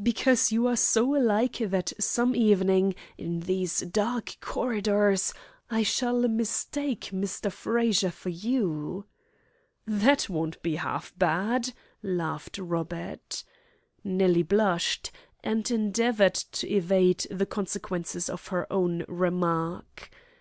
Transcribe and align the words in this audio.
"Because 0.00 0.52
you 0.52 0.68
are 0.68 0.76
so 0.76 1.16
alike 1.16 1.56
that 1.58 1.92
some 1.98 2.36
evening, 2.36 2.94
in 3.18 3.40
these 3.40 3.80
dark 3.80 4.36
corridors, 4.40 5.32
I 5.68 5.82
shall 5.82 6.28
mistake 6.28 7.10
Mr. 7.12 7.50
Frazer 7.50 8.12
for 8.12 8.28
you." 8.28 9.06
"That 9.84 10.28
won't 10.28 10.62
be 10.62 10.76
half 10.76 11.12
bad," 11.18 11.72
laughed 12.04 12.58
Robert. 12.58 13.42
Nellie 14.04 14.44
blushed, 14.44 15.10
and 15.42 15.68
endeavoured 15.68 16.34
to 16.36 16.68
evade 16.70 17.26
the 17.28 17.44
consequences 17.44 18.30
of 18.30 18.46
her 18.46 18.72
own 18.72 19.04
remark. 19.08 20.08